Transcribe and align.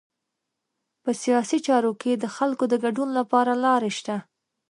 په 1.03 1.11
سیاسي 1.21 1.57
چارو 1.67 1.91
کې 2.01 2.11
د 2.17 2.25
خلکو 2.35 2.63
د 2.69 2.73
ګډون 2.83 3.09
لپاره 3.19 3.51
لارې 3.65 3.91
شته. 3.97 4.15